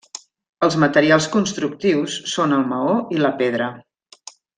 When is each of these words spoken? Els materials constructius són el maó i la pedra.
Els 0.67 0.77
materials 0.83 1.27
constructius 1.35 2.15
són 2.35 2.57
el 2.59 2.65
maó 2.73 2.97
i 3.17 3.21
la 3.25 3.33
pedra. 3.43 3.69